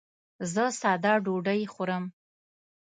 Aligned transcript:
زه 0.53 0.63
ساده 0.79 1.13
ډوډۍ 1.25 1.61
خورم. 1.73 2.03